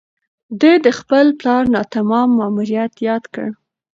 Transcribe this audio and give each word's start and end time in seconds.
ده 0.59 0.71
د 0.85 0.87
خپل 0.99 1.25
پلار 1.39 1.63
ناتمام 1.75 2.29
ماموریت 2.39 2.93
یاد 3.07 3.23
کړ. 3.33 3.47